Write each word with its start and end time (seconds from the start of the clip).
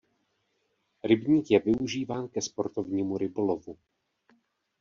Rybník 1.03 1.51
je 1.51 1.59
využíván 1.59 2.27
ke 2.27 2.41
sportovnímu 2.41 3.17
rybolovu. 3.17 3.77